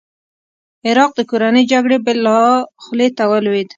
[0.87, 2.41] عراق د کورنۍ جګړې بلا
[2.83, 3.69] خولې ته ولوېد.